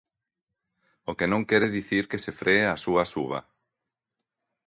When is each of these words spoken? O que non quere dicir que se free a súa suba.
O 1.09 1.11
que 1.17 1.27
non 1.31 1.47
quere 1.49 1.73
dicir 1.77 2.03
que 2.11 2.21
se 2.23 2.31
free 2.39 2.63
a 2.73 2.81
súa 2.85 3.03
suba. 3.13 3.39